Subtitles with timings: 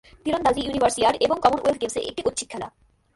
[0.23, 2.67] তীরন্দাজী Universiade এবং Commonwealth গেমসে একটি ঐচ্ছিক খেলা।